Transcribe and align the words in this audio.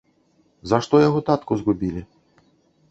За 0.71 0.77
што 0.85 1.03
яго 1.07 1.19
татку 1.29 1.59
згубілі? 1.61 2.01